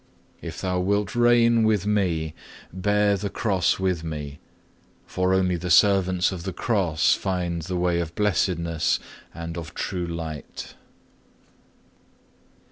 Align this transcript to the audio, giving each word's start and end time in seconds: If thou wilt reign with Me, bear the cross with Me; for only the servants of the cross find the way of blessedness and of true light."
If 0.41 0.59
thou 0.59 0.79
wilt 0.79 1.15
reign 1.15 1.61
with 1.63 1.85
Me, 1.85 2.33
bear 2.73 3.15
the 3.17 3.29
cross 3.29 3.77
with 3.79 4.03
Me; 4.03 4.39
for 5.05 5.31
only 5.31 5.57
the 5.57 5.69
servants 5.69 6.31
of 6.31 6.41
the 6.41 6.51
cross 6.53 7.13
find 7.13 7.61
the 7.61 7.77
way 7.77 7.99
of 7.99 8.15
blessedness 8.15 8.99
and 9.31 9.59
of 9.59 9.75
true 9.75 10.07
light." 10.07 10.73